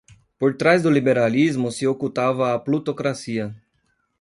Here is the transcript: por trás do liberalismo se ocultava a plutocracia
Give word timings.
por 0.39 0.57
trás 0.57 0.81
do 0.81 0.89
liberalismo 0.89 1.69
se 1.71 1.85
ocultava 1.85 2.55
a 2.55 2.59
plutocracia 2.63 3.55